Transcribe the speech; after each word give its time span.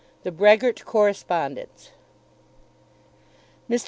THE 0.23 0.31
BREHGERT 0.31 0.83
CORRESPONDENCE. 0.83 1.91
Mr. 3.69 3.79